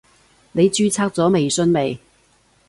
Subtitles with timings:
[0.53, 1.99] 你註冊咗微信未？